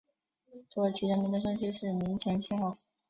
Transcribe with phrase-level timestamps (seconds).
[0.71, 2.75] 土耳其人名的顺序是名前姓后。